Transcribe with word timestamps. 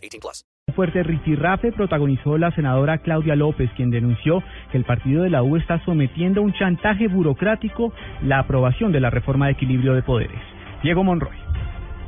18 0.00 0.20
plus. 0.20 0.44
Fuerte 0.74 1.02
rifirrafe 1.02 1.72
protagonizó 1.72 2.38
la 2.38 2.50
senadora 2.52 2.98
Claudia 2.98 3.36
López, 3.36 3.70
quien 3.76 3.90
denunció 3.90 4.42
que 4.70 4.78
el 4.78 4.84
partido 4.84 5.22
de 5.22 5.30
la 5.30 5.42
U 5.42 5.56
está 5.56 5.84
sometiendo 5.84 6.40
a 6.40 6.44
un 6.44 6.52
chantaje 6.52 7.08
burocrático 7.08 7.92
la 8.22 8.38
aprobación 8.38 8.92
de 8.92 9.00
la 9.00 9.10
reforma 9.10 9.46
de 9.46 9.52
equilibrio 9.52 9.94
de 9.94 10.02
poderes. 10.02 10.40
Diego 10.82 11.04
Monroy. 11.04 11.36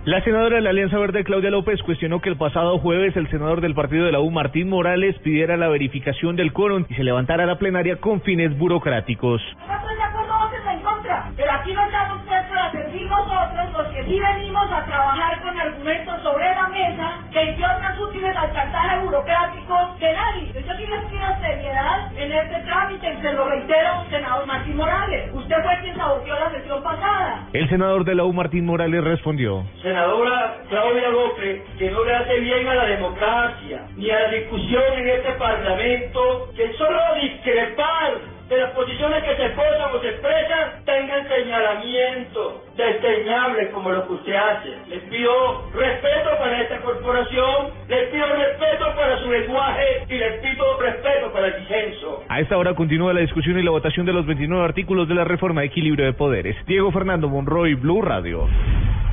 La 0.04 0.20
senadora 0.24 0.56
de 0.56 0.62
la 0.62 0.70
Alianza 0.70 0.98
Verde, 0.98 1.22
Claudia 1.22 1.50
López, 1.50 1.80
cuestionó 1.82 2.20
que 2.20 2.28
el 2.28 2.36
pasado 2.36 2.78
jueves 2.78 3.16
el 3.16 3.30
senador 3.30 3.60
del 3.60 3.72
partido 3.72 4.04
de 4.04 4.10
la 4.10 4.18
U, 4.18 4.32
Martín 4.32 4.68
Morales, 4.68 5.16
pidiera 5.20 5.56
la 5.56 5.68
verificación 5.68 6.34
del 6.34 6.52
quórum 6.52 6.84
y 6.88 6.94
se 6.94 7.04
levantara 7.04 7.46
la 7.46 7.56
plenaria 7.56 8.00
con 8.00 8.20
fines 8.22 8.56
burocráticos. 8.58 9.40
No 9.68 9.76
estoy 9.76 9.94
de 9.94 10.02
acuerdo, 10.02 10.32
voten 10.40 10.76
en 10.76 10.80
contra. 10.82 11.30
Pero 11.36 11.52
aquí 11.52 11.72
no 11.72 11.84
estamos 11.84 12.22
para 12.26 12.72
servir 12.72 13.06
nosotros, 13.08 13.72
los 13.72 13.86
que 13.94 14.04
sí 14.04 14.18
venimos 14.18 14.72
a 14.72 14.84
trabajar 14.84 15.31
con 15.52 15.60
argumentos 15.60 16.22
sobre 16.22 16.44
la 16.44 16.68
mesa 16.68 17.18
que 17.32 17.56
más 17.58 17.98
útiles 17.98 18.36
al 18.36 18.52
chantaje 18.52 18.98
burocrático 19.00 19.96
que 19.98 20.12
nadie. 20.12 20.52
Yo 20.54 20.74
sí 20.74 20.86
les 20.86 21.04
pido 21.06 21.26
seriedad 21.40 22.10
en 22.16 22.32
este 22.32 22.60
trámite 22.60 23.12
y 23.12 23.22
se 23.22 23.32
lo 23.32 23.48
reitero, 23.48 24.04
senador 24.10 24.46
Martín 24.46 24.76
Morales. 24.76 25.30
Usted 25.32 25.56
fue 25.62 25.78
quien 25.82 25.96
saboteó 25.96 26.34
la 26.38 26.50
sesión 26.50 26.82
pasada. 26.82 27.48
El 27.52 27.68
senador 27.68 28.04
de 28.04 28.14
la 28.14 28.24
U, 28.24 28.32
Martín 28.32 28.66
Morales, 28.66 29.04
respondió. 29.04 29.64
senadora 29.82 30.56
Claudia 30.68 31.08
López 31.08 31.62
que 31.78 31.90
no 31.90 32.04
le 32.04 32.14
hace 32.14 32.40
bien 32.40 32.68
a 32.68 32.74
la 32.74 32.86
democracia 32.86 33.86
ni 33.96 34.10
a 34.10 34.20
la 34.20 34.28
discusión 34.28 34.82
en 34.96 35.08
este 35.08 35.32
Parlamento, 35.32 36.50
que 36.56 36.72
solo 36.74 36.98
discrepar 37.20 38.31
de 38.52 38.60
las 38.60 38.70
posiciones 38.72 39.24
que 39.24 39.34
se 39.34 39.48
posan 39.50 39.94
o 39.94 40.00
se 40.00 40.08
expresan 40.10 40.84
tengan 40.84 41.26
señalamiento 41.26 42.62
desdeñable 42.76 43.70
como 43.70 43.90
lo 43.90 44.06
que 44.06 44.12
usted 44.12 44.34
hace. 44.34 44.68
Les 44.90 45.00
pido 45.04 45.70
respeto 45.72 46.30
para 46.38 46.60
esta 46.60 46.80
corporación, 46.82 47.70
les 47.88 48.08
pido 48.10 48.26
respeto 48.26 48.84
para 48.94 49.18
su 49.22 49.30
lenguaje 49.30 50.04
y 50.08 50.18
les 50.18 50.40
pido 50.40 50.80
respeto 50.80 51.32
para 51.32 51.46
el 51.46 51.60
disenso. 51.60 52.24
A 52.28 52.40
esta 52.40 52.58
hora 52.58 52.74
continúa 52.74 53.14
la 53.14 53.20
discusión 53.20 53.58
y 53.58 53.62
la 53.62 53.70
votación 53.70 54.04
de 54.04 54.12
los 54.12 54.26
29 54.26 54.62
artículos 54.62 55.08
de 55.08 55.14
la 55.14 55.24
reforma 55.24 55.62
de 55.62 55.68
equilibrio 55.68 56.04
de 56.04 56.12
poderes. 56.12 56.56
Diego 56.66 56.92
Fernando 56.92 57.28
Monroy, 57.28 57.74
Blue 57.74 58.02
Radio. 58.02 58.48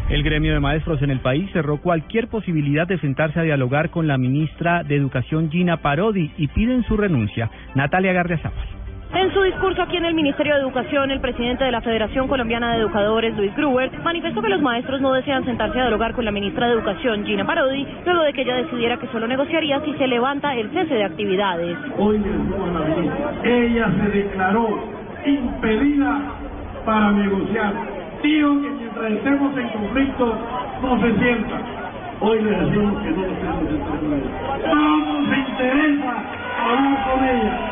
El 0.09 0.23
gremio 0.23 0.53
de 0.53 0.59
maestros 0.59 1.01
en 1.01 1.11
el 1.11 1.19
país 1.19 1.49
cerró 1.53 1.77
cualquier 1.77 2.27
posibilidad 2.27 2.87
de 2.87 2.97
sentarse 2.99 3.39
a 3.39 3.43
dialogar 3.43 3.89
con 3.89 4.07
la 4.07 4.17
ministra 4.17 4.83
de 4.83 4.95
Educación 4.95 5.49
Gina 5.49 5.77
Parodi 5.77 6.31
y 6.35 6.47
piden 6.47 6.83
su 6.83 6.97
renuncia. 6.97 7.49
Natalia 7.75 8.11
Gardiazabal. 8.11 8.79
En 9.13 9.33
su 9.33 9.41
discurso 9.41 9.81
aquí 9.81 9.97
en 9.97 10.05
el 10.05 10.13
Ministerio 10.13 10.53
de 10.53 10.61
Educación, 10.61 11.09
el 11.09 11.19
presidente 11.19 11.63
de 11.63 11.71
la 11.71 11.81
Federación 11.81 12.27
Colombiana 12.27 12.73
de 12.73 12.81
Educadores, 12.81 13.35
Luis 13.35 13.55
Gruber, 13.55 13.91
manifestó 14.03 14.39
que 14.39 14.49
los 14.49 14.61
maestros 14.61 15.01
no 15.01 15.11
desean 15.13 15.43
sentarse 15.45 15.79
a 15.79 15.83
dialogar 15.83 16.13
con 16.13 16.25
la 16.25 16.31
ministra 16.31 16.67
de 16.67 16.73
Educación, 16.73 17.25
Gina 17.25 17.43
Parodi, 17.43 17.87
luego 18.05 18.21
de 18.21 18.33
que 18.33 18.43
ella 18.43 18.57
decidiera 18.57 18.97
que 18.97 19.07
solo 19.07 19.27
negociaría 19.27 19.81
si 19.81 19.93
se 19.93 20.07
levanta 20.07 20.53
el 20.53 20.69
cese 20.69 20.93
de 20.93 21.03
actividades. 21.03 21.75
Hoy 21.97 22.21
ella 23.43 23.89
se 23.99 24.17
declaró 24.19 24.67
impedida 25.25 26.21
para 26.85 27.11
negociar. 27.11 27.73
Dijo 28.21 28.61
que 28.61 28.69
mientras 28.69 29.11
estemos 29.11 29.57
en 29.57 29.69
conflicto 29.69 30.37
no 30.83 31.01
se 31.01 31.15
sienta. 31.17 31.61
Hoy 32.21 32.41
le 32.41 32.51
decimos 32.51 33.01
que 33.01 33.09
no 33.09 33.21
nos. 33.25 34.67
No 34.67 35.23
nos 35.23 35.37
interesa. 35.37 36.38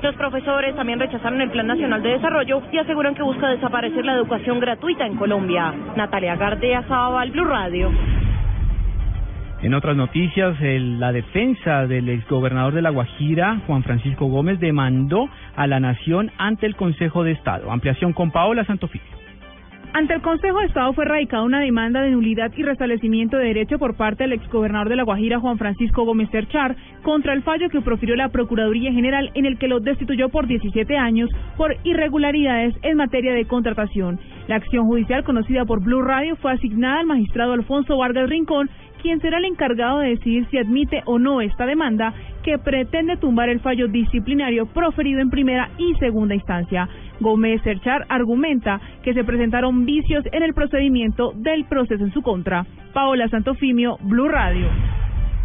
Los 0.01 0.15
profesores 0.15 0.75
también 0.75 0.99
rechazaron 0.99 1.41
el 1.41 1.49
Plan 1.49 1.67
Nacional 1.67 2.01
de 2.01 2.09
Desarrollo 2.09 2.61
y 2.71 2.77
aseguran 2.77 3.15
que 3.15 3.23
busca 3.23 3.47
desaparecer 3.49 4.05
la 4.05 4.13
educación 4.13 4.59
gratuita 4.59 5.05
en 5.05 5.15
Colombia. 5.15 5.73
Natalia 5.95 6.35
Gardea, 6.35 6.83
Zabal, 6.83 7.31
Blue 7.31 7.45
Radio. 7.45 7.91
En 9.63 9.73
otras 9.73 9.97
noticias, 9.97 10.55
el- 10.61 10.99
la 10.99 11.11
defensa 11.11 11.87
del 11.87 12.09
exgobernador 12.09 12.73
de 12.73 12.83
La 12.83 12.91
Guajira, 12.91 13.57
Juan 13.65 13.83
Francisco 13.83 14.27
Gómez, 14.27 14.59
demandó 14.59 15.27
a 15.55 15.65
la 15.65 15.79
nación 15.79 16.31
ante 16.37 16.67
el 16.67 16.75
Consejo 16.75 17.23
de 17.23 17.31
Estado. 17.31 17.71
Ampliación 17.71 18.13
con 18.13 18.29
Paola 18.31 18.63
Santofilio. 18.65 19.07
Ante 19.97 20.13
el 20.13 20.21
Consejo 20.21 20.59
de 20.59 20.67
Estado 20.67 20.93
fue 20.93 21.05
radicada 21.05 21.41
una 21.41 21.59
demanda 21.59 22.03
de 22.03 22.11
nulidad 22.11 22.51
y 22.55 22.61
restablecimiento 22.61 23.35
de 23.35 23.45
derecho 23.45 23.79
por 23.79 23.95
parte 23.95 24.25
del 24.25 24.33
exgobernador 24.33 24.89
de 24.89 24.95
La 24.95 25.01
Guajira, 25.01 25.39
Juan 25.39 25.57
Francisco 25.57 26.05
Gómez 26.05 26.29
Cerchar, 26.29 26.75
contra 27.01 27.33
el 27.33 27.41
fallo 27.41 27.67
que 27.69 27.81
profirió 27.81 28.15
la 28.15 28.29
Procuraduría 28.29 28.93
General 28.93 29.31
en 29.33 29.47
el 29.47 29.57
que 29.57 29.67
lo 29.67 29.79
destituyó 29.79 30.29
por 30.29 30.45
17 30.45 30.95
años 30.95 31.31
por 31.57 31.75
irregularidades 31.83 32.75
en 32.83 32.95
materia 32.95 33.33
de 33.33 33.45
contratación. 33.45 34.19
La 34.47 34.55
acción 34.55 34.85
judicial 34.85 35.25
conocida 35.25 35.65
por 35.65 35.83
Blue 35.83 36.01
Radio 36.01 36.37
fue 36.37 36.53
asignada 36.53 37.01
al 37.01 37.05
magistrado 37.05 37.51
Alfonso 37.51 37.97
Vargas 37.97 38.29
Rincón, 38.29 38.69
quien 39.01 39.19
será 39.19 39.39
el 39.39 39.45
encargado 39.45 39.99
de 39.99 40.09
decidir 40.11 40.47
si 40.49 40.57
admite 40.57 41.01
o 41.05 41.19
no 41.19 41.41
esta 41.41 41.65
demanda 41.65 42.13
que 42.43 42.57
pretende 42.57 43.17
tumbar 43.17 43.49
el 43.49 43.59
fallo 43.59 43.89
disciplinario 43.89 44.65
proferido 44.67 45.19
en 45.19 45.29
primera 45.29 45.69
y 45.77 45.93
segunda 45.95 46.33
instancia. 46.33 46.87
Gómez 47.19 47.61
Cerchar 47.63 48.05
argumenta 48.07 48.79
que 49.03 49.13
se 49.13 49.25
presentaron 49.25 49.85
vicios 49.85 50.23
en 50.31 50.43
el 50.43 50.53
procedimiento 50.53 51.33
del 51.35 51.65
proceso 51.65 52.05
en 52.05 52.13
su 52.13 52.21
contra. 52.21 52.65
Paola 52.93 53.27
Santofimio, 53.27 53.97
Blue 54.01 54.29
Radio. 54.29 54.67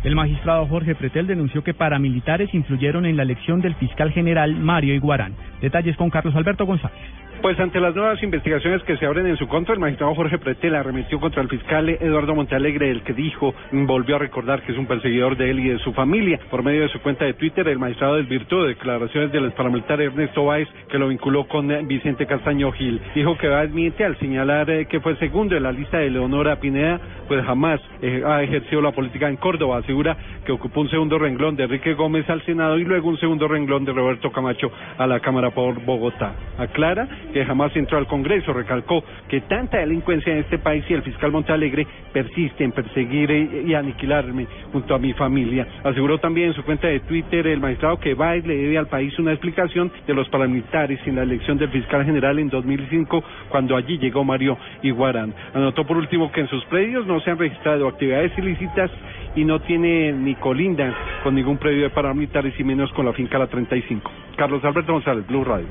El 0.05 0.15
magistrado 0.17 0.67
Jorge 0.67 0.95
Pretel 0.95 1.27
denunció 1.27 1.63
que 1.63 1.75
paramilitares 1.75 2.53
influyeron 2.55 3.07
en 3.07 3.17
la 3.17 3.23
elección 3.23 3.61
del 3.61 3.75
fiscal 3.77 4.11
general 4.11 4.57
Mario 4.57 4.95
Iguarán. 4.95 5.35
Detalles 5.61 5.97
con 5.97 6.11
Carlos 6.11 6.35
Alberto 6.35 6.67
González. 6.67 7.22
Pues 7.43 7.59
ante 7.59 7.81
las 7.81 7.93
nuevas 7.97 8.23
investigaciones 8.23 8.85
que 8.85 8.97
se 8.97 9.05
abren 9.05 9.27
en 9.27 9.37
su 9.37 9.49
contra, 9.49 9.75
el 9.75 9.81
magistrado 9.81 10.15
Jorge 10.15 10.39
Pretel 10.39 10.77
arremetió 10.77 11.19
contra 11.19 11.43
el 11.43 11.49
fiscal 11.49 11.89
Eduardo 11.89 12.37
Montalegre, 12.37 12.89
el 12.89 13.03
que 13.03 13.13
dijo, 13.13 13.53
volvió 13.73 14.15
a 14.15 14.21
recordar 14.21 14.63
que 14.63 14.71
es 14.71 14.79
un 14.79 14.87
perseguidor 14.87 15.37
de 15.37 15.51
él 15.51 15.59
y 15.59 15.71
de 15.71 15.79
su 15.81 15.93
familia. 15.93 16.39
Por 16.53 16.63
medio 16.63 16.83
de 16.83 16.89
su 16.91 17.01
cuenta 17.01 17.25
de 17.25 17.35
Twitter, 17.35 17.67
el 17.67 17.81
magistrado 17.81 18.15
desvirtuó 18.15 18.63
declaraciones 18.63 19.33
del 19.33 19.51
paramilitar 19.51 20.01
Ernesto 20.01 20.45
Báez, 20.45 20.69
que 20.89 20.99
lo 20.99 21.09
vinculó 21.09 21.49
con 21.49 21.69
eh, 21.73 21.83
Vicente 21.83 22.27
Castaño 22.27 22.71
Gil. 22.71 23.01
Dijo 23.13 23.37
que 23.37 23.49
Báez 23.49 23.73
miente 23.73 24.05
al 24.05 24.17
señalar 24.21 24.71
eh, 24.71 24.87
que 24.87 25.01
fue 25.01 25.17
segundo 25.17 25.57
en 25.57 25.65
la 25.65 25.73
lista 25.73 25.99
de 25.99 26.11
Leonora 26.11 26.61
Pineda, 26.61 27.01
pues 27.27 27.45
jamás 27.45 27.81
eh, 28.03 28.23
ha 28.25 28.41
ejercido 28.45 28.81
la 28.81 28.93
política 28.93 29.29
en 29.29 29.37
Córdoba. 29.37 29.79
Asegura 29.79 30.17
que 30.47 30.53
ocupó 30.53 30.83
un 30.83 30.91
segundo 30.91 31.19
renglón 31.19 31.57
de 31.57 31.65
Enrique 31.65 31.95
Gómez 31.95 32.31
al 32.31 32.41
Senado 32.45 32.79
y 32.79 32.85
luego 32.85 33.09
un 33.09 33.19
segundo 33.19 33.49
renglón 33.49 33.85
de 33.85 33.93
Roberto 33.93 34.31
Camacho 34.31 34.71
a 34.97 35.09
la 35.09 35.19
Cámara 35.19 35.51
por 35.51 35.85
Bogotá. 35.85 36.35
Aclara 36.57 37.09
que 37.33 37.45
jamás 37.45 37.75
entró 37.77 37.99
al 37.99 38.07
Congreso. 38.07 38.53
Recalcó 38.53 39.03
que 39.29 39.41
tanta 39.43 39.79
delincuencia 39.79 40.33
en 40.33 40.41
este 40.41 40.59
país 40.59 40.85
y 40.89 40.95
el 40.95 41.03
fiscal 41.03 41.33
Montalegre 41.33 41.87
persiste 42.13 42.65
en 42.65 42.73
perseguir 42.73 43.31
y 43.67 43.75
aniquilarme 43.75 44.47
junto 44.73 44.95
a 44.95 44.99
mi 44.99 45.13
familia. 45.15 45.67
Aseguró 45.85 46.19
también 46.19 46.49
en 46.49 46.55
su 46.55 46.63
cuenta 46.63 46.89
de 46.89 47.01
Twitter 47.01 47.47
el 47.47 47.61
magistrado 47.61 47.99
que 47.99 48.15
Báez 48.15 48.47
le 48.47 48.57
debe 48.57 48.79
al 48.79 48.87
país 48.87 49.19
una 49.19 49.33
explicación 49.33 49.91
de 50.07 50.15
los 50.15 50.29
paramilitares 50.29 51.01
en 51.07 51.17
la 51.17 51.23
elección 51.23 51.59
del 51.59 51.71
fiscal 51.71 52.05
general 52.05 52.39
en 52.39 52.49
2005 52.49 53.25
cuando 53.49 53.77
allí 53.77 53.99
llegó 53.99 54.25
Mario 54.25 54.57
Iguarán. 54.83 55.35
Anotó 55.55 55.87
por 55.87 55.97
último 55.97 56.31
que 56.31 56.41
en 56.41 56.49
sus 56.49 56.65
predios 56.67 57.07
no 57.07 57.21
se 57.21 57.31
han 57.31 57.39
registrado 57.39 57.89
actividades 57.89 58.37
ilícitas 58.37 58.91
y 59.35 59.45
no 59.45 59.61
tiene 59.61 60.13
ni 60.13 60.35
colinda 60.35 60.95
con 61.23 61.35
ningún 61.35 61.57
predio 61.59 61.85
de 61.85 61.91
paramilitares 61.91 62.59
y 62.59 62.65
menos 62.65 62.93
con 62.93 63.07
la 63.07 63.13
finca 63.13 63.39
La 63.39 63.47
35. 63.47 64.11
Carlos 64.37 64.65
Alberto 64.65 64.93
González, 64.93 65.27
Blue 65.27 65.45
Radio. 65.45 65.69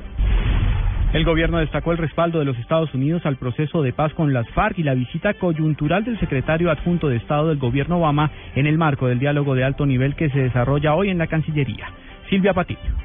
El 1.12 1.26
gobierno 1.26 1.58
destacó 1.58 1.92
el 1.92 1.98
respaldo 1.98 2.38
de 2.38 2.46
los 2.46 2.58
Estados 2.58 2.94
Unidos 2.94 3.26
al 3.26 3.36
proceso 3.36 3.82
de 3.82 3.92
paz 3.92 4.14
con 4.14 4.32
las 4.32 4.48
FARC 4.50 4.78
y 4.78 4.82
la 4.82 4.94
visita 4.94 5.34
coyuntural 5.34 6.04
del 6.04 6.18
secretario 6.18 6.70
adjunto 6.70 7.08
de 7.08 7.16
Estado 7.16 7.48
del 7.48 7.58
gobierno 7.58 7.98
Obama 7.98 8.30
en 8.54 8.66
el 8.66 8.78
marco 8.78 9.08
del 9.08 9.18
diálogo 9.18 9.54
de 9.54 9.62
alto 9.62 9.84
nivel 9.84 10.14
que 10.14 10.30
se 10.30 10.38
desarrolla 10.38 10.94
hoy 10.94 11.10
en 11.10 11.18
la 11.18 11.26
Cancillería. 11.26 11.86
Silvia 12.30 12.54
Patiño. 12.54 13.01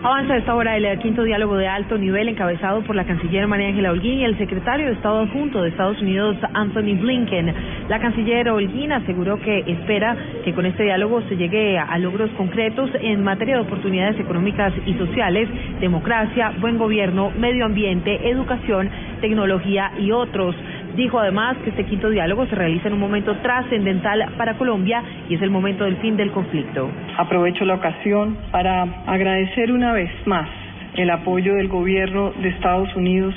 Avanza 0.00 0.36
esta 0.36 0.54
hora 0.54 0.76
el 0.76 0.96
quinto 1.00 1.24
diálogo 1.24 1.56
de 1.56 1.66
alto 1.66 1.98
nivel 1.98 2.28
encabezado 2.28 2.82
por 2.82 2.94
la 2.94 3.04
canciller 3.04 3.48
María 3.48 3.66
Ángela 3.66 3.90
Holguín 3.90 4.20
y 4.20 4.24
el 4.24 4.38
secretario 4.38 4.86
de 4.86 4.92
Estado 4.92 5.22
adjunto 5.22 5.60
de 5.60 5.70
Estados 5.70 6.00
Unidos 6.00 6.36
Anthony 6.54 6.94
Blinken. 7.00 7.52
La 7.88 7.98
canciller 7.98 8.48
Holguín 8.48 8.92
aseguró 8.92 9.40
que 9.40 9.58
espera 9.66 10.16
que 10.44 10.54
con 10.54 10.66
este 10.66 10.84
diálogo 10.84 11.20
se 11.22 11.36
llegue 11.36 11.76
a 11.80 11.98
logros 11.98 12.30
concretos 12.36 12.90
en 13.00 13.24
materia 13.24 13.56
de 13.56 13.62
oportunidades 13.62 14.20
económicas 14.20 14.72
y 14.86 14.94
sociales, 14.94 15.48
democracia, 15.80 16.52
buen 16.60 16.78
gobierno, 16.78 17.32
medio 17.36 17.64
ambiente, 17.64 18.30
educación, 18.30 18.88
tecnología 19.20 19.90
y 19.98 20.12
otros. 20.12 20.54
Dijo 20.98 21.20
además 21.20 21.56
que 21.58 21.70
este 21.70 21.84
quinto 21.84 22.10
diálogo 22.10 22.44
se 22.46 22.56
realiza 22.56 22.88
en 22.88 22.94
un 22.94 22.98
momento 22.98 23.36
trascendental 23.36 24.34
para 24.36 24.58
Colombia 24.58 25.00
y 25.28 25.36
es 25.36 25.42
el 25.42 25.48
momento 25.48 25.84
del 25.84 25.96
fin 25.98 26.16
del 26.16 26.32
conflicto. 26.32 26.90
Aprovecho 27.16 27.64
la 27.64 27.74
ocasión 27.74 28.36
para 28.50 28.82
agradecer 29.06 29.70
una 29.70 29.92
vez 29.92 30.10
más 30.26 30.48
el 30.96 31.08
apoyo 31.10 31.54
del 31.54 31.68
gobierno 31.68 32.32
de 32.42 32.48
Estados 32.48 32.92
Unidos 32.96 33.32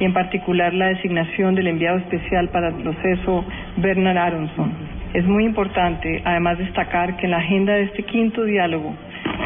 y 0.00 0.04
en 0.04 0.12
particular 0.12 0.74
la 0.74 0.86
designación 0.86 1.54
del 1.54 1.68
enviado 1.68 1.98
especial 1.98 2.48
para 2.48 2.70
el 2.70 2.82
proceso 2.82 3.44
Bernard 3.76 4.18
Aronson. 4.18 4.72
Es 5.12 5.24
muy 5.24 5.44
importante, 5.44 6.20
además, 6.24 6.58
destacar 6.58 7.16
que 7.16 7.26
en 7.26 7.30
la 7.30 7.38
agenda 7.38 7.74
de 7.74 7.84
este 7.84 8.02
quinto 8.02 8.42
diálogo 8.42 8.92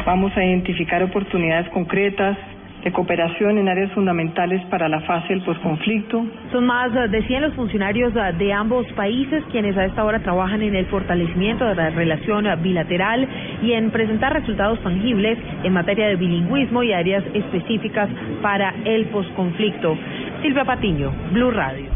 vamos 0.07 0.35
a 0.35 0.43
identificar 0.43 1.03
oportunidades 1.03 1.69
concretas 1.69 2.35
de 2.83 2.91
cooperación 2.91 3.57
en 3.57 3.67
áreas 3.67 3.91
fundamentales 3.91 4.61
para 4.69 4.87
la 4.87 5.01
fase 5.01 5.29
del 5.29 5.41
posconflicto. 5.41 6.25
Son 6.51 6.65
más 6.65 6.91
de 6.93 7.23
100 7.23 7.41
los 7.41 7.53
funcionarios 7.53 8.13
de 8.13 8.53
ambos 8.53 8.85
países 8.93 9.43
quienes 9.51 9.77
a 9.77 9.85
esta 9.85 10.03
hora 10.03 10.19
trabajan 10.19 10.61
en 10.61 10.75
el 10.75 10.85
fortalecimiento 10.85 11.65
de 11.65 11.75
la 11.75 11.89
relación 11.89 12.45
bilateral 12.61 13.27
y 13.61 13.73
en 13.73 13.91
presentar 13.91 14.33
resultados 14.33 14.79
tangibles 14.81 15.37
en 15.63 15.73
materia 15.73 16.07
de 16.07 16.15
bilingüismo 16.15 16.83
y 16.83 16.93
áreas 16.93 17.23
específicas 17.33 18.09
para 18.41 18.73
el 18.85 19.05
posconflicto. 19.07 19.97
Silvia 20.41 20.63
Patiño, 20.63 21.11
Blue 21.33 21.51
Radio. 21.51 21.88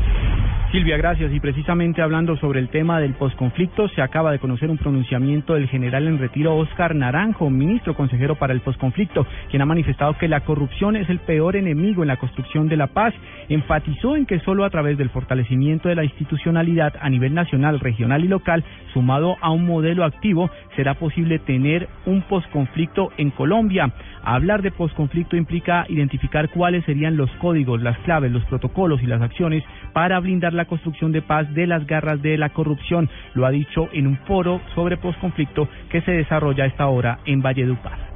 Silvia, 0.74 0.98
gracias. 0.98 1.32
Y 1.32 1.40
precisamente 1.40 2.02
hablando 2.02 2.36
sobre 2.38 2.60
el 2.60 2.70
tema 2.70 3.00
del 3.00 3.14
posconflicto, 3.14 3.90
se 3.90 4.02
acaba 4.02 4.32
de 4.32 4.40
conocer 4.40 4.72
un 4.72 4.80
pronunciamiento 4.80 5.54
del 5.54 5.68
general 5.68 6.08
en 6.08 6.18
retiro 6.18 6.56
Oscar 6.58 6.96
Naranjo, 6.96 7.48
ministro 7.52 7.94
consejero 7.94 8.34
para 8.40 8.54
el 8.54 8.62
posconflicto, 8.62 9.28
quien 9.52 9.62
ha 9.62 9.68
manifestado 9.68 10.18
que 10.18 10.28
la 10.28 10.40
corrupción 10.40 10.96
es 10.96 11.08
el 11.12 11.20
peor 11.20 11.58
enemigo 11.58 12.02
en 12.02 12.08
la 12.08 12.18
construcción 12.18 12.70
de 12.70 12.78
la 12.78 12.88
paz. 12.88 13.14
Enfatizó 13.50 14.16
en 14.16 14.26
que 14.26 14.40
solo 14.40 14.66
a 14.66 14.72
través 14.72 14.98
del 14.98 15.12
fortalecimiento 15.12 15.90
de 15.90 15.96
la 15.96 16.06
institucionalidad 16.06 16.96
a 17.00 17.08
nivel 17.08 17.36
nacional, 17.36 17.80
regional 17.80 18.26
y 18.26 18.28
local, 18.28 18.64
sumado 18.94 19.36
a 19.42 19.52
un 19.52 19.68
modelo 19.68 20.04
activo, 20.04 20.50
será 20.76 20.96
posible 20.96 21.38
tener 21.38 21.88
un 22.08 22.24
posconflicto 22.24 23.12
en 23.18 23.30
Colombia. 23.30 23.94
Hablar 24.26 24.62
de 24.62 24.72
posconflicto 24.72 25.36
implica 25.36 25.86
identificar 25.90 26.50
cuáles 26.50 26.86
serían 26.86 27.18
los 27.18 27.30
códigos, 27.38 27.82
las 27.82 27.98
claves, 28.00 28.32
los 28.32 28.46
protocolos 28.46 29.02
y 29.04 29.06
las 29.06 29.22
acciones 29.22 29.64
para 29.92 30.20
blindar 30.20 30.54
la 30.54 30.66
construcción 30.66 31.12
de 31.12 31.22
paz 31.22 31.54
de 31.54 31.68
las 31.68 31.86
garras 31.86 32.22
de 32.22 32.38
la 32.38 32.50
corrupción. 32.50 33.10
Lo 33.34 33.46
ha 33.46 33.52
dicho 33.52 33.90
en 33.92 34.08
un 34.08 34.18
foro 34.20 34.62
sobre 34.76 34.96
posconflicto 34.98 35.68
que 35.90 36.02
se 36.02 36.12
desarrolla 36.12 36.64
a 36.64 36.68
esta 36.68 36.88
hora 36.88 37.20
en 37.26 37.42
Valledupar. 37.42 38.14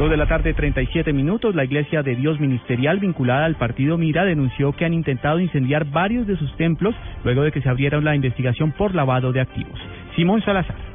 Dos 0.00 0.10
de 0.10 0.16
la 0.16 0.26
tarde, 0.26 0.54
37 0.54 1.12
minutos, 1.12 1.54
la 1.54 1.64
Iglesia 1.64 2.02
de 2.02 2.16
Dios 2.16 2.40
Ministerial 2.40 2.98
vinculada 2.98 3.44
al 3.44 3.56
partido 3.56 3.98
Mira 3.98 4.24
denunció 4.24 4.72
que 4.72 4.86
han 4.86 4.94
intentado 4.94 5.38
incendiar 5.40 5.84
varios 5.84 6.26
de 6.26 6.36
sus 6.36 6.56
templos 6.56 6.94
luego 7.22 7.42
de 7.42 7.52
que 7.52 7.60
se 7.60 7.68
abriera 7.68 8.00
la 8.00 8.16
investigación 8.16 8.72
por 8.72 8.94
lavado 8.94 9.30
de 9.30 9.42
activos. 9.42 9.78
Simón 10.16 10.42
Salazar. 10.42 10.89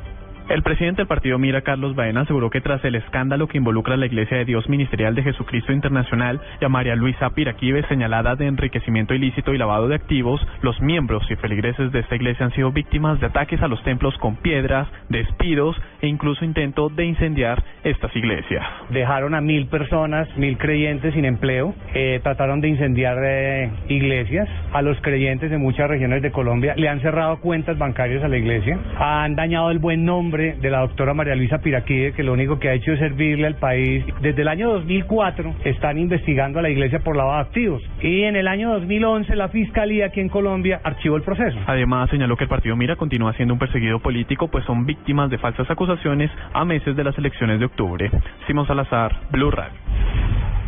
El 0.47 0.61
presidente 0.61 1.01
del 1.01 1.07
partido 1.07 1.39
Mira, 1.39 1.61
Carlos 1.61 1.95
Baena, 1.95 2.21
aseguró 2.21 2.51
que 2.51 2.61
tras 2.61 2.85
el 2.85 2.93
escándalo 2.93 3.47
que 3.47 3.57
involucra 3.57 3.95
a 3.95 3.97
la 3.97 4.05
Iglesia 4.05 4.37
de 4.37 4.45
Dios 4.45 4.69
Ministerial 4.69 5.15
de 5.15 5.23
Jesucristo 5.23 5.71
Internacional 5.71 6.39
y 6.61 6.65
a 6.65 6.69
María 6.69 6.95
Luisa 6.95 7.31
Piraquive 7.31 7.81
señalada 7.87 8.35
de 8.35 8.45
enriquecimiento 8.45 9.15
ilícito 9.15 9.55
y 9.55 9.57
lavado 9.57 9.87
de 9.87 9.95
activos, 9.95 10.39
los 10.61 10.79
miembros 10.81 11.23
y 11.31 11.35
feligreses 11.35 11.91
de 11.91 12.01
esta 12.01 12.15
iglesia 12.15 12.45
han 12.45 12.51
sido 12.51 12.71
víctimas 12.71 13.19
de 13.19 13.25
ataques 13.25 13.59
a 13.63 13.67
los 13.67 13.83
templos 13.83 14.15
con 14.19 14.35
piedras, 14.35 14.87
despidos 15.09 15.75
e 16.01 16.07
incluso 16.07 16.45
intento 16.45 16.89
de 16.89 17.05
incendiar 17.05 17.63
estas 17.83 18.15
iglesias. 18.15 18.63
Dejaron 18.91 19.33
a 19.33 19.41
mil 19.41 19.65
personas, 19.65 20.27
mil 20.37 20.59
creyentes 20.59 21.15
sin 21.15 21.25
empleo, 21.25 21.73
eh, 21.95 22.19
trataron 22.21 22.61
de 22.61 22.67
incendiar 22.67 23.17
eh, 23.23 23.71
iglesias, 23.89 24.47
a 24.73 24.83
los 24.83 25.01
creyentes 25.01 25.49
de 25.49 25.57
muchas 25.57 25.89
regiones 25.89 26.21
de 26.21 26.31
Colombia 26.31 26.75
le 26.77 26.87
han 26.87 27.01
cerrado 27.01 27.39
cuentas 27.39 27.79
bancarias 27.79 28.23
a 28.23 28.27
la 28.27 28.37
iglesia, 28.37 28.77
han 28.99 29.35
dañado 29.35 29.71
el 29.71 29.79
buen 29.79 30.05
nombre 30.05 30.34
de 30.37 30.69
la 30.69 30.79
doctora 30.79 31.13
María 31.13 31.35
Luisa 31.35 31.59
Piraquide, 31.59 32.11
que 32.11 32.23
lo 32.23 32.33
único 32.33 32.59
que 32.59 32.69
ha 32.69 32.73
hecho 32.73 32.91
es 32.91 32.99
servirle 32.99 33.47
al 33.47 33.55
país. 33.55 34.03
Desde 34.21 34.41
el 34.41 34.47
año 34.47 34.69
2004 34.73 35.55
están 35.63 35.97
investigando 35.97 36.59
a 36.59 36.61
la 36.61 36.69
iglesia 36.69 36.99
por 36.99 37.15
lavado 37.15 37.37
de 37.37 37.41
activos 37.43 37.83
y 38.01 38.23
en 38.23 38.35
el 38.35 38.47
año 38.47 38.71
2011 38.73 39.35
la 39.35 39.47
fiscalía 39.47 40.07
aquí 40.07 40.19
en 40.19 40.29
Colombia 40.29 40.81
archivó 40.83 41.15
el 41.15 41.23
proceso. 41.23 41.57
Además, 41.67 42.09
señaló 42.09 42.35
que 42.35 42.43
el 42.43 42.49
partido 42.49 42.75
Mira 42.75 42.95
continúa 42.95 43.33
siendo 43.33 43.53
un 43.53 43.59
perseguido 43.59 43.99
político, 43.99 44.49
pues 44.49 44.65
son 44.65 44.85
víctimas 44.85 45.29
de 45.29 45.37
falsas 45.37 45.69
acusaciones 45.69 46.29
a 46.53 46.65
meses 46.65 46.95
de 46.95 47.03
las 47.03 47.17
elecciones 47.17 47.59
de 47.59 47.65
octubre. 47.65 48.11
Simón 48.47 48.67
Salazar, 48.67 49.15
Blue 49.31 49.51
Radio. 49.51 49.79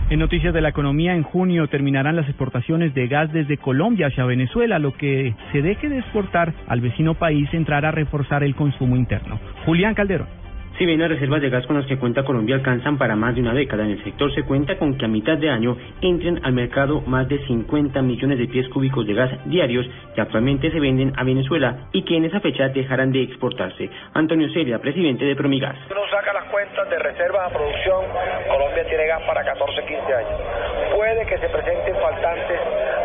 En 0.09 0.19
noticias 0.19 0.53
de 0.53 0.61
la 0.61 0.69
economía, 0.69 1.15
en 1.15 1.23
junio 1.23 1.67
terminarán 1.67 2.15
las 2.15 2.29
exportaciones 2.29 2.93
de 2.93 3.09
gas 3.09 3.33
desde 3.33 3.57
Colombia 3.57 4.07
hacia 4.07 4.23
Venezuela. 4.23 4.79
Lo 4.79 4.93
que 4.93 5.35
se 5.51 5.61
deje 5.61 5.89
de 5.89 5.99
exportar 5.99 6.53
al 6.67 6.79
vecino 6.79 7.13
país 7.15 7.49
entrará 7.53 7.89
a 7.89 7.91
reforzar 7.91 8.41
el 8.41 8.55
consumo 8.55 8.95
interno. 8.95 9.37
Julián 9.65 9.95
Calderón. 9.95 10.36
Si 10.77 10.85
bien 10.85 10.99
las 10.99 11.09
reservas 11.09 11.41
de 11.41 11.49
gas 11.49 11.65
con 11.65 11.75
las 11.75 11.87
que 11.87 11.97
cuenta 11.97 12.23
Colombia 12.23 12.53
alcanzan 12.53 12.99
para 12.99 13.15
más 13.15 13.33
de 13.33 13.41
una 13.41 13.55
década, 13.55 13.83
en 13.83 13.91
el 13.91 14.03
sector 14.03 14.31
se 14.35 14.43
cuenta 14.43 14.77
con 14.77 14.95
que 14.95 15.05
a 15.05 15.07
mitad 15.07 15.35
de 15.35 15.49
año 15.49 15.75
entren 16.01 16.39
al 16.43 16.53
mercado 16.53 17.01
más 17.01 17.27
de 17.27 17.39
50 17.47 17.99
millones 18.03 18.37
de 18.37 18.47
pies 18.47 18.69
cúbicos 18.69 19.07
de 19.07 19.15
gas 19.15 19.31
diarios 19.45 19.89
que 20.13 20.21
actualmente 20.21 20.69
se 20.69 20.79
venden 20.79 21.13
a 21.17 21.23
Venezuela 21.23 21.87
y 21.93 22.03
que 22.03 22.17
en 22.17 22.25
esa 22.25 22.41
fecha 22.41 22.69
dejarán 22.69 23.11
de 23.11 23.23
exportarse. 23.23 23.89
Antonio 24.13 24.49
Celia, 24.53 24.77
presidente 24.77 25.25
de 25.25 25.35
Promigas. 25.35 25.75
Uno 25.89 26.01
saca 26.11 26.31
las 26.31 26.45
cuentas 26.51 26.87
de 26.91 26.99
reservas 26.99 27.49
a 27.49 27.53
producción, 27.57 28.05
Colombia 28.47 28.85
tiene 28.87 29.07
gas 29.07 29.23
para 29.23 29.43
14, 29.43 29.81
15 29.81 30.13
años. 30.13 30.41
Puede 30.95 31.25
que 31.25 31.39
se 31.39 31.49
presenten 31.49 31.95
faltantes 31.95 32.59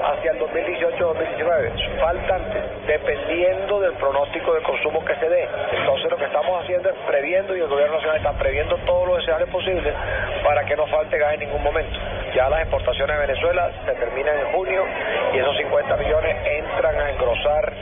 hacia 0.04 0.32
el 0.32 0.38
2018-2019, 0.40 2.00
faltantes, 2.00 2.62
dependiendo 2.86 3.80
del 3.80 3.92
pronóstico 3.94 4.52
de 4.52 4.62
consumo 4.62 5.02
que 5.06 5.14
se 5.16 5.28
dé. 5.28 5.48
Es 6.72 6.80
previendo 7.06 7.54
y 7.54 7.60
el 7.60 7.68
gobierno 7.68 7.96
nacional 7.96 8.16
está 8.16 8.32
previendo 8.38 8.76
todos 8.86 9.06
los 9.06 9.18
escenarios 9.18 9.50
posibles 9.50 9.94
para 10.42 10.64
que 10.64 10.74
no 10.74 10.86
falte 10.86 11.18
gas 11.18 11.34
en 11.34 11.40
ningún 11.40 11.62
momento. 11.62 11.92
Ya 12.34 12.48
las 12.48 12.60
exportaciones 12.62 13.14
de 13.14 13.26
Venezuela 13.26 13.70
se 13.84 13.92
terminan 13.92 14.38
en 14.38 14.46
junio 14.52 14.82
y 15.34 15.38
esos 15.38 15.54
50 15.58 15.96
millones 15.98 16.36
entran 16.46 16.96
a 16.98 17.10
engrosar 17.10 17.74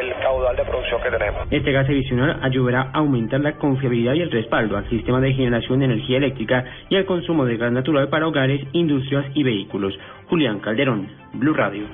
el 0.00 0.14
caudal 0.20 0.54
de 0.54 0.64
producción 0.64 1.00
que 1.02 1.10
tenemos. 1.10 1.48
Este 1.50 1.72
gas 1.72 1.88
adicional 1.88 2.38
ayudará 2.42 2.90
a 2.92 2.98
aumentar 2.98 3.40
la 3.40 3.52
confiabilidad 3.56 4.12
y 4.12 4.20
el 4.20 4.30
respaldo 4.30 4.76
al 4.76 4.88
sistema 4.90 5.18
de 5.20 5.32
generación 5.32 5.78
de 5.78 5.86
energía 5.86 6.18
eléctrica 6.18 6.62
y 6.90 6.96
al 6.96 7.06
consumo 7.06 7.46
de 7.46 7.56
gas 7.56 7.72
natural 7.72 8.10
para 8.10 8.28
hogares, 8.28 8.60
industrias 8.72 9.24
y 9.32 9.44
vehículos. 9.44 9.98
Julián 10.28 10.60
Calderón, 10.60 11.08
Blue 11.32 11.54
Radio. 11.54 11.86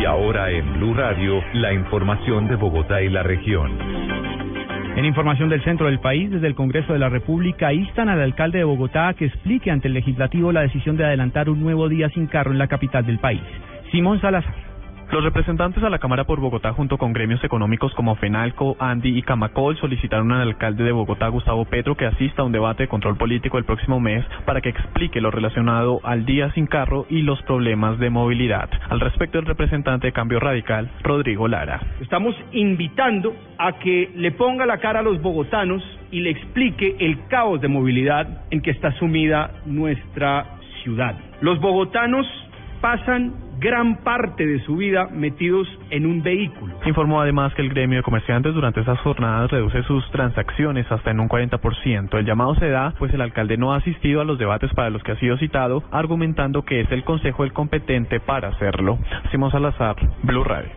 Y 0.00 0.06
ahora 0.06 0.50
en 0.50 0.72
Blue 0.78 0.94
Radio, 0.94 1.42
la 1.52 1.74
información 1.74 2.48
de 2.48 2.56
Bogotá 2.56 3.02
y 3.02 3.10
la 3.10 3.22
región. 3.22 3.70
En 4.96 5.04
información 5.04 5.50
del 5.50 5.62
centro 5.62 5.88
del 5.88 6.00
país, 6.00 6.30
desde 6.30 6.46
el 6.46 6.54
Congreso 6.54 6.94
de 6.94 6.98
la 6.98 7.10
República, 7.10 7.70
instan 7.74 8.08
al 8.08 8.22
alcalde 8.22 8.58
de 8.58 8.64
Bogotá 8.64 9.08
a 9.08 9.14
que 9.14 9.26
explique 9.26 9.70
ante 9.70 9.88
el 9.88 9.94
legislativo 9.94 10.52
la 10.52 10.62
decisión 10.62 10.96
de 10.96 11.04
adelantar 11.04 11.50
un 11.50 11.60
nuevo 11.60 11.86
día 11.90 12.08
sin 12.08 12.28
carro 12.28 12.50
en 12.50 12.58
la 12.58 12.68
capital 12.68 13.04
del 13.04 13.18
país. 13.18 13.42
Simón 13.92 14.18
Salazar. 14.22 14.69
Los 15.12 15.24
representantes 15.24 15.82
a 15.82 15.90
la 15.90 15.98
Cámara 15.98 16.22
por 16.22 16.38
Bogotá 16.38 16.72
junto 16.72 16.96
con 16.96 17.12
gremios 17.12 17.42
económicos 17.42 17.92
como 17.94 18.14
FENALCO, 18.14 18.76
ANDI 18.78 19.18
y 19.18 19.22
Camacol 19.22 19.76
solicitaron 19.76 20.30
al 20.30 20.42
alcalde 20.42 20.84
de 20.84 20.92
Bogotá, 20.92 21.26
Gustavo 21.26 21.64
Petro, 21.64 21.96
que 21.96 22.06
asista 22.06 22.42
a 22.42 22.44
un 22.44 22.52
debate 22.52 22.84
de 22.84 22.88
control 22.88 23.16
político 23.16 23.58
el 23.58 23.64
próximo 23.64 23.98
mes 23.98 24.24
para 24.46 24.60
que 24.60 24.68
explique 24.68 25.20
lo 25.20 25.32
relacionado 25.32 26.00
al 26.04 26.24
día 26.24 26.52
sin 26.52 26.66
carro 26.66 27.06
y 27.10 27.22
los 27.22 27.42
problemas 27.42 27.98
de 27.98 28.08
movilidad. 28.08 28.70
Al 28.88 29.00
respecto, 29.00 29.40
el 29.40 29.46
representante 29.46 30.06
de 30.06 30.12
Cambio 30.12 30.38
Radical, 30.38 30.88
Rodrigo 31.02 31.48
Lara. 31.48 31.80
Estamos 32.00 32.36
invitando 32.52 33.34
a 33.58 33.72
que 33.80 34.12
le 34.14 34.30
ponga 34.30 34.64
la 34.64 34.78
cara 34.78 35.00
a 35.00 35.02
los 35.02 35.20
bogotanos 35.20 35.82
y 36.12 36.20
le 36.20 36.30
explique 36.30 36.94
el 37.00 37.26
caos 37.26 37.60
de 37.60 37.66
movilidad 37.66 38.44
en 38.52 38.60
que 38.60 38.70
está 38.70 38.92
sumida 38.92 39.50
nuestra 39.66 40.46
ciudad. 40.84 41.16
Los 41.40 41.60
bogotanos 41.60 42.26
pasan 42.80 43.49
gran 43.60 43.96
parte 43.96 44.46
de 44.46 44.58
su 44.64 44.76
vida 44.76 45.08
metidos 45.12 45.68
en 45.90 46.06
un 46.06 46.22
vehículo. 46.22 46.74
Informó 46.86 47.20
además 47.20 47.52
que 47.54 47.60
el 47.60 47.68
gremio 47.68 47.98
de 47.98 48.02
comerciantes 48.02 48.54
durante 48.54 48.80
esas 48.80 48.98
jornadas 49.00 49.50
reduce 49.50 49.82
sus 49.82 50.10
transacciones 50.10 50.90
hasta 50.90 51.10
en 51.10 51.20
un 51.20 51.28
40%. 51.28 52.18
El 52.18 52.24
llamado 52.24 52.54
se 52.54 52.70
da 52.70 52.94
pues 52.98 53.12
el 53.12 53.20
alcalde 53.20 53.58
no 53.58 53.74
ha 53.74 53.76
asistido 53.76 54.22
a 54.22 54.24
los 54.24 54.38
debates 54.38 54.72
para 54.74 54.88
los 54.88 55.02
que 55.02 55.12
ha 55.12 55.16
sido 55.16 55.36
citado, 55.36 55.84
argumentando 55.90 56.62
que 56.62 56.80
es 56.80 56.90
el 56.90 57.04
consejo 57.04 57.44
el 57.44 57.52
competente 57.52 58.18
para 58.18 58.48
hacerlo. 58.48 58.98
Simón 59.30 59.50
Salazar, 59.50 59.96
Blue 60.22 60.44
Radio. 60.44 60.70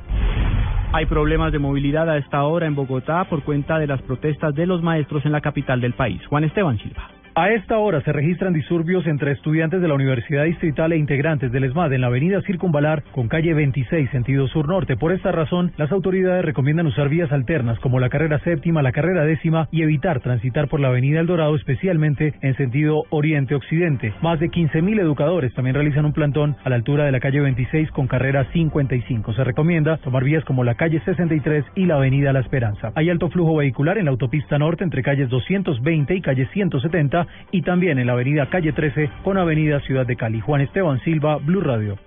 Hay 0.92 1.06
problemas 1.06 1.52
de 1.54 1.60
movilidad 1.60 2.10
a 2.10 2.18
esta 2.18 2.44
hora 2.44 2.68
en 2.68 2.76
Bogotá 2.76 3.24
por 3.24 3.44
cuenta 3.44 3.80
de 3.80 3.88
las 3.88 4.02
protestas 4.02 4.54
de 4.54 4.68
los 4.68 4.84
maestros 4.84 5.26
en 5.26 5.32
la 5.32 5.42
capital 5.42 5.80
del 5.80 5.94
país. 5.94 6.22
Juan 6.28 6.44
Esteban 6.44 6.78
Silva. 6.80 7.13
A 7.36 7.50
esta 7.50 7.80
hora 7.80 8.00
se 8.02 8.14
registran 8.14 8.54
disturbios 8.54 9.08
entre 9.08 9.32
estudiantes 9.32 9.82
de 9.82 9.88
la 9.88 9.96
Universidad 9.96 10.44
Distrital 10.44 10.92
e 10.92 10.98
integrantes 10.98 11.52
del 11.52 11.64
ESMAD 11.64 11.94
en 11.94 12.02
la 12.02 12.08
avenida 12.08 12.44
Circunvalar 12.44 13.02
con 13.12 13.28
calle 13.28 13.56
26 13.56 14.12
sentido 14.12 14.48
sur-norte. 14.48 14.98
Por 14.98 15.12
esta 15.12 15.32
razón, 15.32 15.72
las 15.78 15.92
autoridades 15.92 16.46
recomiendan 16.46 16.86
usar 16.86 17.10
vías 17.10 17.32
alternas 17.32 17.80
como 17.80 18.00
la 18.00 18.10
carrera 18.10 18.38
séptima, 18.44 18.84
la 18.84 18.92
carrera 18.92 19.26
décima 19.26 19.68
y 19.72 19.82
evitar 19.82 20.20
transitar 20.20 20.68
por 20.68 20.80
la 20.80 20.90
avenida 20.90 21.22
El 21.22 21.26
Dorado, 21.26 21.56
especialmente 21.56 22.36
en 22.42 22.56
sentido 22.56 23.02
oriente-occidente. 23.10 24.14
Más 24.22 24.40
de 24.40 24.52
15.000 24.52 25.00
educadores 25.00 25.56
también 25.56 25.74
realizan 25.74 26.06
un 26.06 26.14
plantón 26.14 26.56
a 26.64 26.70
la 26.70 26.76
altura 26.76 27.06
de 27.06 27.14
la 27.14 27.20
calle 27.20 27.42
26 27.42 27.90
con 27.94 28.06
carrera 28.06 28.46
55. 28.54 29.34
Se 29.34 29.44
recomienda 29.44 29.98
tomar 29.98 30.24
vías 30.24 30.46
como 30.46 30.64
la 30.64 30.76
calle 30.76 31.02
63 31.04 31.66
y 31.74 31.88
la 31.88 31.96
avenida 31.96 32.32
La 32.32 32.42
Esperanza. 32.42 32.92
Hay 32.94 33.10
alto 33.10 33.32
flujo 33.32 33.56
vehicular 33.56 33.98
en 33.98 34.06
la 34.06 34.12
autopista 34.12 34.60
norte 34.60 34.84
entre 34.84 35.02
calles 35.02 35.30
220 35.30 36.14
y 36.14 36.22
calle 36.22 36.48
170 36.54 37.23
y 37.52 37.62
también 37.62 38.00
en 38.00 38.08
la 38.08 38.14
avenida 38.14 38.50
Calle 38.50 38.74
13 38.74 39.10
con 39.24 39.38
avenida 39.38 39.80
Ciudad 39.82 40.06
de 40.06 40.16
Cali. 40.16 40.40
Juan 40.40 40.62
Esteban 40.62 41.00
Silva, 41.02 41.38
Blue 41.38 41.62
Radio. 41.62 41.98